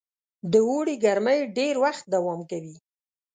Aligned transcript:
د 0.51 0.53
اوړي 0.67 0.95
ګرمۍ 1.03 1.39
ډېر 1.57 1.75
وخت 1.83 2.03
دوام 2.13 2.41
کوي. 2.49 2.75